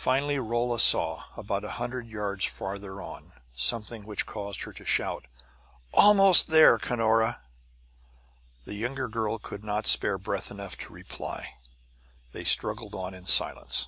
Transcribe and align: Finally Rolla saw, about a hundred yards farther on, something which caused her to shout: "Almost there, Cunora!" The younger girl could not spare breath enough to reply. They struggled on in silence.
Finally 0.00 0.40
Rolla 0.40 0.80
saw, 0.80 1.22
about 1.36 1.62
a 1.62 1.68
hundred 1.78 2.08
yards 2.08 2.46
farther 2.46 3.00
on, 3.00 3.32
something 3.54 4.04
which 4.04 4.26
caused 4.26 4.62
her 4.62 4.72
to 4.72 4.84
shout: 4.84 5.26
"Almost 5.94 6.48
there, 6.48 6.78
Cunora!" 6.78 7.42
The 8.64 8.74
younger 8.74 9.06
girl 9.06 9.38
could 9.38 9.62
not 9.62 9.86
spare 9.86 10.18
breath 10.18 10.50
enough 10.50 10.76
to 10.78 10.92
reply. 10.92 11.54
They 12.32 12.42
struggled 12.42 12.96
on 12.96 13.14
in 13.14 13.26
silence. 13.26 13.86